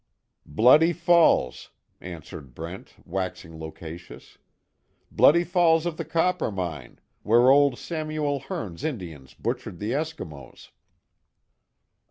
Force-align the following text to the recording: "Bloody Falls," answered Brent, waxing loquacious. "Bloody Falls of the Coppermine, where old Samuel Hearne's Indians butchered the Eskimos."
"Bloody 0.47 0.93
Falls," 0.93 1.69
answered 2.01 2.55
Brent, 2.55 2.95
waxing 3.05 3.59
loquacious. 3.59 4.39
"Bloody 5.11 5.43
Falls 5.43 5.85
of 5.85 5.97
the 5.97 6.05
Coppermine, 6.05 6.97
where 7.21 7.51
old 7.51 7.77
Samuel 7.77 8.39
Hearne's 8.39 8.83
Indians 8.83 9.35
butchered 9.35 9.77
the 9.77 9.91
Eskimos." 9.91 10.71